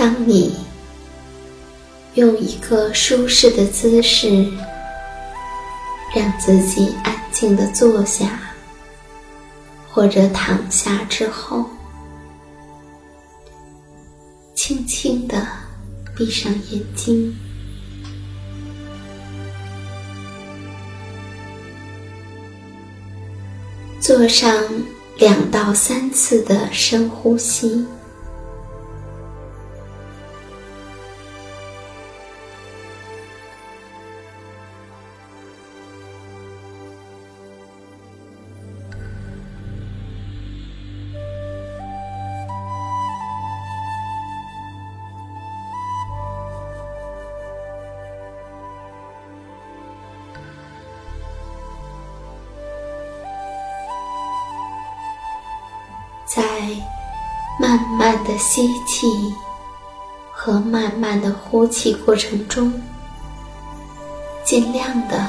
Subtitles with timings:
[0.00, 0.56] 当你
[2.14, 4.50] 用一个舒适的姿势，
[6.16, 8.40] 让自己安静的坐下
[9.90, 11.66] 或者躺下之后，
[14.54, 15.46] 轻轻的
[16.16, 17.36] 闭上眼睛，
[24.00, 24.64] 做上
[25.18, 27.84] 两到三次的深呼吸。
[56.40, 56.46] 在
[57.58, 59.06] 慢慢的吸气
[60.32, 62.72] 和慢慢的呼气过程中，
[64.42, 65.28] 尽量的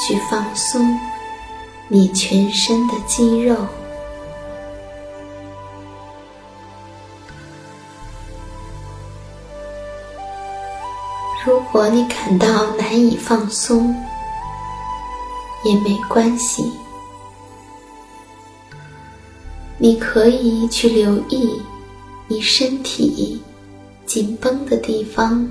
[0.00, 0.98] 去放松
[1.86, 3.54] 你全身的肌肉。
[11.44, 13.94] 如果你感到难以放松，
[15.66, 16.72] 也没关系。
[19.80, 21.62] 你可以去留意
[22.26, 23.40] 你身体
[24.04, 25.48] 紧绷的地方，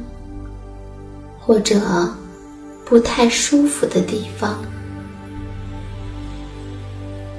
[1.40, 1.80] 或者
[2.86, 4.62] 不太舒服的地方，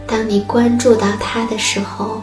[0.07, 2.23] 当你关注到它的时候，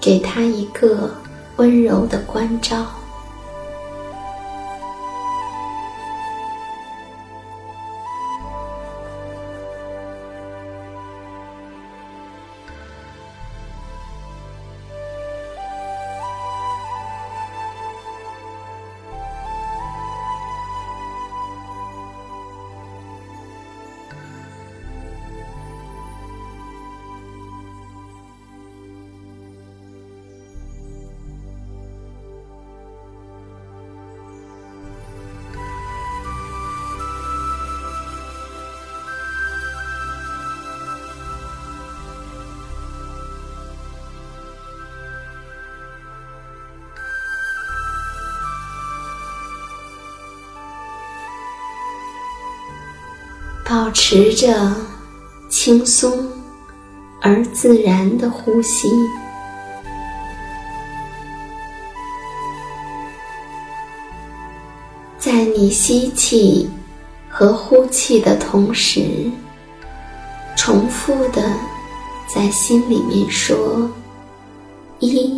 [0.00, 1.08] 给它一个
[1.56, 2.84] 温柔的关照。
[53.90, 54.72] 保持着
[55.48, 56.28] 轻松
[57.20, 58.88] 而自然的呼吸，
[65.18, 66.70] 在你吸气
[67.28, 69.28] 和呼气的同时，
[70.56, 71.52] 重复的
[72.32, 73.90] 在心里面说
[75.00, 75.34] “一”。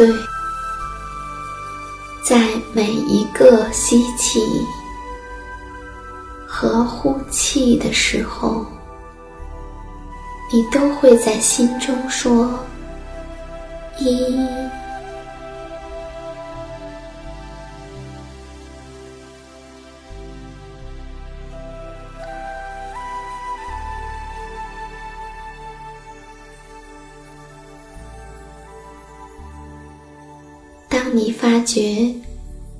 [0.00, 0.08] 对，
[2.22, 2.40] 在
[2.72, 4.40] 每一个吸气
[6.46, 8.64] 和呼气的时候，
[10.50, 12.58] 你都会在心中说
[14.00, 14.48] “一”。
[31.60, 32.10] 发觉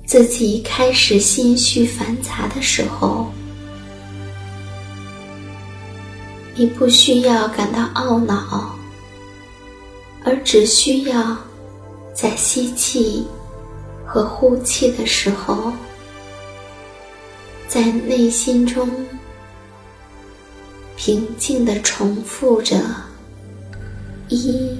[0.07, 3.31] 自己开始心绪繁杂的时候，
[6.55, 8.75] 你不需要感到懊恼，
[10.23, 11.37] 而只需要
[12.11, 13.23] 在吸气
[14.03, 15.71] 和呼气的时候，
[17.67, 18.89] 在内心中
[20.95, 22.81] 平静的重复着
[24.27, 24.75] 一。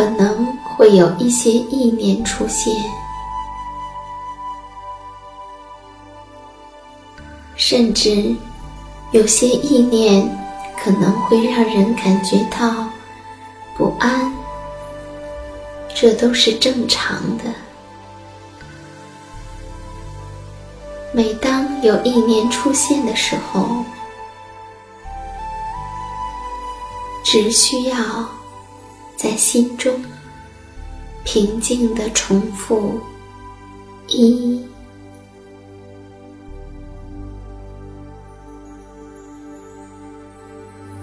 [0.00, 2.74] 可能会有一些意念出现，
[7.54, 8.34] 甚至
[9.10, 10.26] 有些意念
[10.82, 12.88] 可能会让人感觉到
[13.76, 14.34] 不安，
[15.94, 17.44] 这都是正常的。
[21.12, 23.84] 每当有意念出现的时候，
[27.22, 28.39] 只需要。
[29.22, 30.02] 在心中
[31.24, 32.98] 平静的重复
[34.08, 34.64] 一，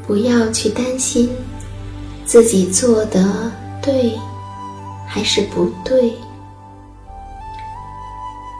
[0.07, 1.29] 不要去担心
[2.25, 3.51] 自己做的
[3.83, 4.17] 对
[5.07, 6.11] 还是不对，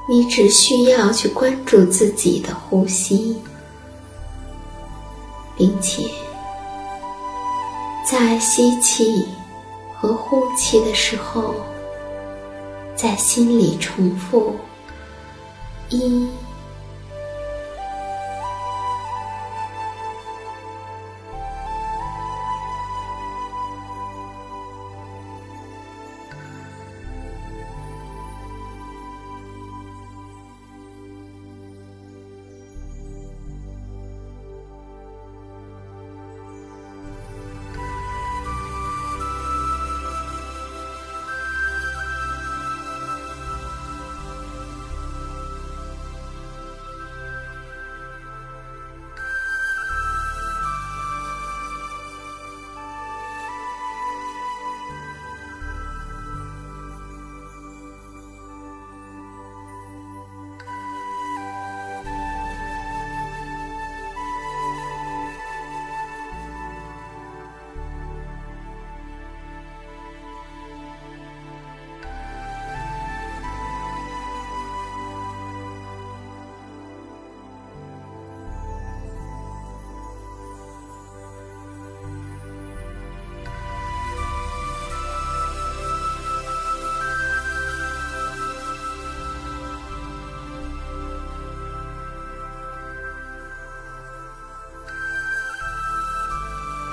[0.08, 3.36] 你只需要去关注自己的呼吸，
[5.58, 6.04] 并且
[8.06, 9.26] 在吸气。
[10.00, 11.56] 和呼气的时候，
[12.96, 14.56] 在心里重复
[15.90, 16.28] 一。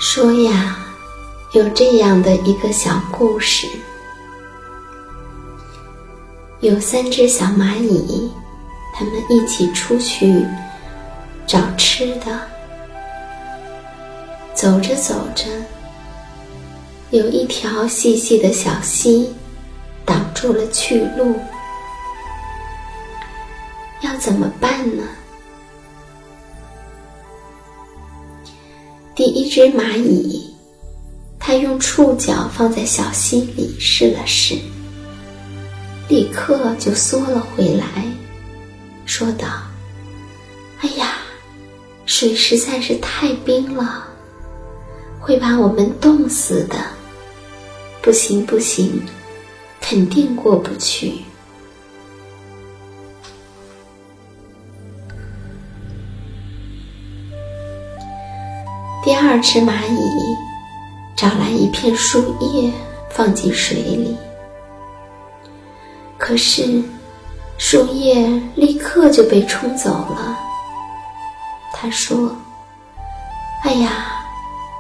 [0.06, 0.76] 说呀，
[1.52, 3.66] 有这样的一个小故事：
[6.61, 8.30] 有三只小蚂蚁，
[8.94, 10.44] 它们一起出去
[11.46, 12.38] 找吃的。
[14.54, 15.46] 走着走着，
[17.08, 19.32] 有一条细细的小溪
[20.04, 21.34] 挡住了去路，
[24.02, 25.02] 要怎么办呢？
[29.25, 30.52] 一只蚂蚁，
[31.38, 34.57] 它用触角放在小溪里试了试，
[36.09, 37.87] 立刻就缩了回来，
[39.04, 39.47] 说道
[40.81, 41.19] ：“哎呀，
[42.07, 44.04] 水实在是太冰了，
[45.21, 46.76] 会把我们冻死的。
[48.02, 49.02] 不行不行，
[49.81, 51.14] 肯定过不去。”
[59.04, 60.37] 第二只蚂蚁
[61.14, 62.73] 找来一片树叶，
[63.11, 64.16] 放进水里。
[66.16, 66.82] 可是，
[67.58, 70.34] 树叶立刻就被冲走了。
[71.75, 72.34] 他说
[73.64, 74.25] ：“哎呀，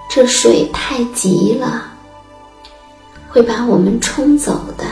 [0.08, 1.82] 这水太急了，
[3.28, 4.86] 会把我们冲走的。”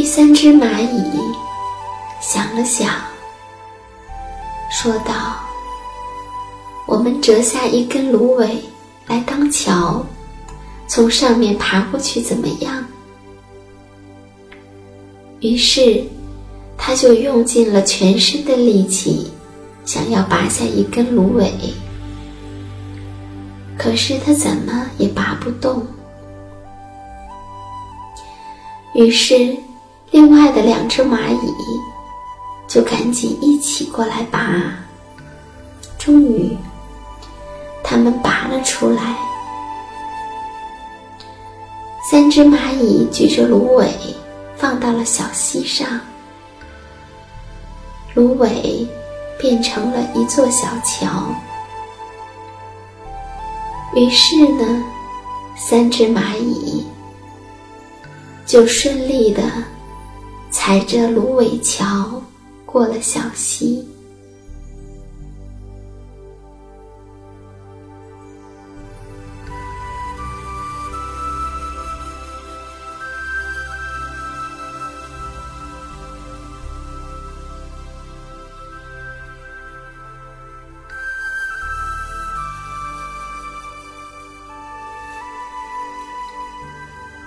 [0.00, 1.20] 第三只蚂蚁
[2.22, 2.88] 想了想，
[4.72, 5.38] 说道
[6.88, 8.58] ：“我们折下一根芦苇
[9.08, 10.02] 来当桥，
[10.88, 12.82] 从上面爬过去，怎么样？”
[15.40, 16.02] 于是，
[16.78, 19.30] 他就用尽了全身的力气，
[19.84, 21.52] 想要拔下一根芦苇，
[23.76, 25.86] 可是他怎么也拔不动。
[28.94, 29.54] 于是。
[30.10, 31.54] 另外的两只蚂蚁
[32.66, 34.74] 就赶紧一起过来拔，
[35.98, 36.56] 终于，
[37.84, 39.16] 他们拔了出来。
[42.10, 43.88] 三只蚂蚁举着芦苇
[44.56, 46.00] 放到了小溪上，
[48.14, 48.84] 芦苇
[49.38, 51.32] 变成了一座小桥。
[53.94, 54.84] 于是呢，
[55.56, 56.84] 三只蚂蚁
[58.44, 59.42] 就顺利的。
[60.50, 62.22] 踩着芦苇桥
[62.66, 63.86] 过了小溪。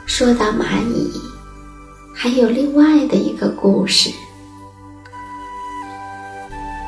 [0.06, 1.33] 说到蚂蚁。
[2.24, 4.10] 还有另外的一个故事，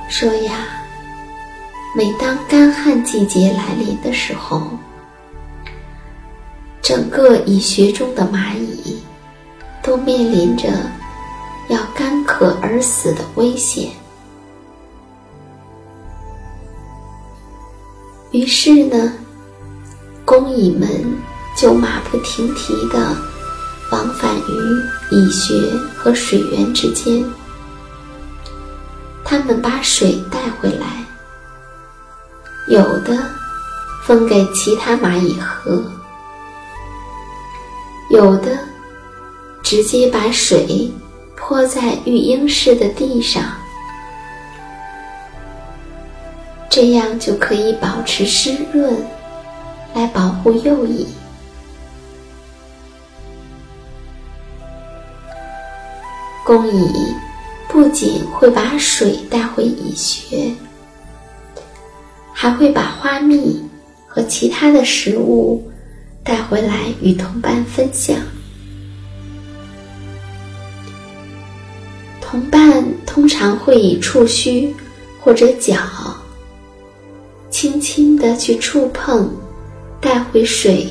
[0.10, 0.65] 说呀，
[1.94, 4.62] 每当干旱季节来临的时候，
[6.82, 9.04] 整个蚁穴中的蚂蚁
[9.84, 10.70] 都面临着
[11.68, 13.92] 要干渴而死的危险。
[18.32, 19.12] 于是呢，
[20.24, 20.89] 工蚁们
[21.58, 23.13] 就马不停蹄的。
[23.92, 25.54] 往返于蚁穴
[25.96, 27.24] 和水源之间，
[29.24, 31.06] 他们把水带回来，
[32.68, 33.18] 有的
[34.04, 35.84] 分给其他蚂蚁喝，
[38.10, 38.58] 有的
[39.64, 40.92] 直接把水
[41.36, 43.44] 泼在育婴室的地上，
[46.70, 48.96] 这样就可以保持湿润，
[49.94, 51.08] 来保护幼蚁。
[56.46, 57.12] 工蚁
[57.68, 60.54] 不仅会把水带回蚁穴，
[62.32, 63.60] 还会把花蜜
[64.08, 65.68] 和其他的食物
[66.24, 68.16] 带回来与同伴分享。
[72.22, 74.72] 同伴通常会以触须
[75.20, 75.75] 或者脚
[77.50, 79.36] 轻轻地去触碰
[80.00, 80.88] 带回水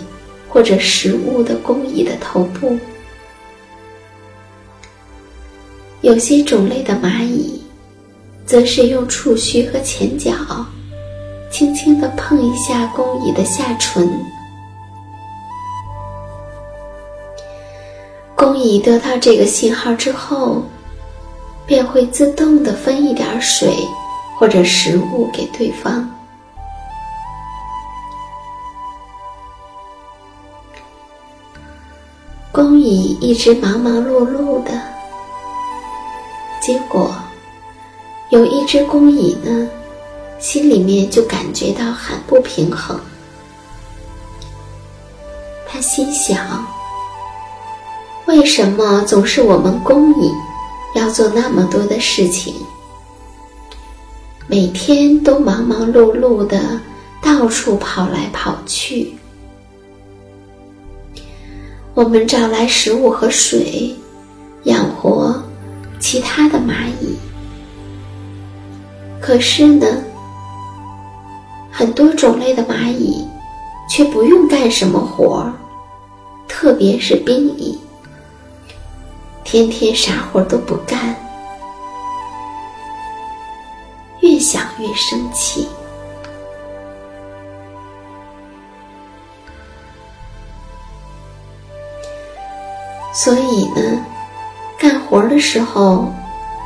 [0.48, 2.76] 或者食物的工蚁的头部。
[6.04, 7.58] 有些种类的蚂蚁，
[8.44, 10.34] 则是用触须和前脚，
[11.50, 14.06] 轻轻地碰一下工蚁的下唇。
[18.36, 20.62] 工蚁得到这个信号之后，
[21.64, 23.74] 便会自动的分一点水
[24.38, 26.06] 或者食物给对方。
[32.52, 34.70] 工蚁一直忙忙碌碌的，
[36.64, 37.14] 结果
[38.30, 39.68] 有一只工蚁呢，
[40.38, 42.98] 心里面就感觉到很不平衡。
[45.68, 46.66] 他心想：
[48.24, 50.32] 为什么总是我们工蚁
[50.94, 52.54] 要做那么多的事情？
[54.46, 56.80] 每天都忙忙碌碌的，
[57.20, 59.14] 到处跑来跑去。
[61.92, 63.94] 我们找来食物和水，
[64.62, 65.43] 养活
[66.04, 67.18] 其他的蚂蚁。
[69.22, 69.86] 可是呢，
[71.72, 73.26] 很多种类的蚂蚁
[73.88, 75.52] 却不用干什么活儿，
[76.46, 77.80] 特别是兵蚁，
[79.44, 81.16] 天天啥活都不干。
[84.20, 85.66] 越想越生气，
[93.14, 94.04] 所以呢，
[94.84, 96.12] 干活的时候，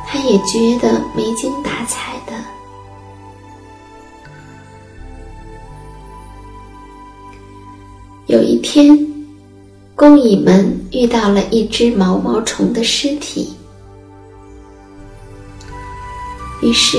[0.05, 2.33] 他也觉得没精打采的。
[8.25, 8.99] 有一天，
[9.95, 13.55] 工蚁们遇到了一只毛毛虫的尸体，
[16.61, 16.97] 于是。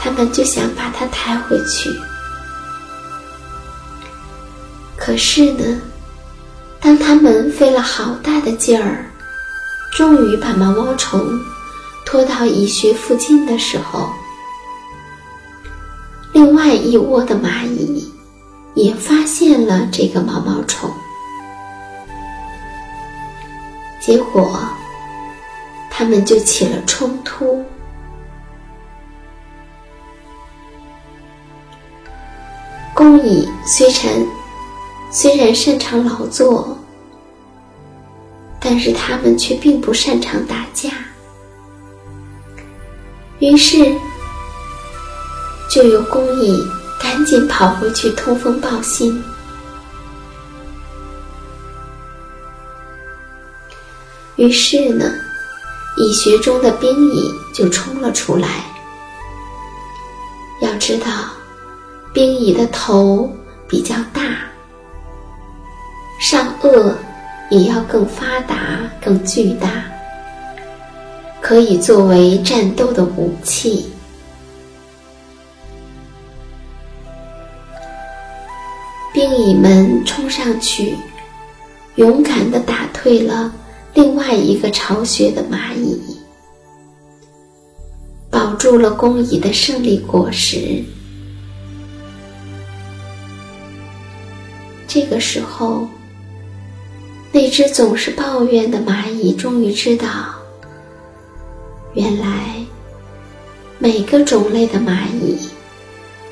[0.00, 1.90] 他们就想把它抬回去，
[4.96, 5.80] 可是呢，
[6.80, 9.10] 当他们费了好大的劲儿，
[9.92, 11.20] 终于把毛毛虫
[12.06, 14.10] 拖到蚁穴附近的时候，
[16.32, 18.12] 另外一窝的蚂蚁
[18.74, 20.88] 也发现了这个毛毛虫，
[24.00, 24.60] 结果
[25.90, 27.64] 他们就起了冲突。
[32.94, 34.26] 工蚁虽然
[35.10, 36.76] 虽然擅长劳作，
[38.70, 40.90] 但是他们却并不擅长打架。
[43.38, 43.78] 于是，
[45.70, 46.62] 就有工蚁
[47.00, 49.24] 赶紧跑回去通风报信。
[54.36, 55.10] 于是呢，
[55.96, 58.66] 蚁穴中的兵蚁就冲了出来。
[60.60, 61.06] 要知道。
[62.12, 63.34] 兵蚁的头
[63.68, 64.22] 比较大，
[66.20, 66.92] 上颚
[67.50, 69.84] 也要更发达、更巨大，
[71.40, 73.86] 可以作为战斗的武器。
[79.14, 80.94] 兵蚁们冲上去，
[81.96, 83.52] 勇敢的打退了
[83.94, 85.98] 另外一个巢穴的蚂蚁，
[88.30, 90.84] 保住了工蚁的胜利果实。
[94.86, 95.88] 这个时候，
[97.40, 100.34] 那只总是抱怨的蚂蚁终于知道，
[101.94, 102.56] 原来
[103.78, 105.38] 每个种类的蚂蚁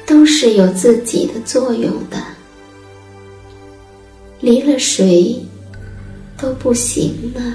[0.04, 2.20] 都是有自己的作用的，
[4.40, 5.40] 离了谁
[6.36, 7.54] 都不行呢。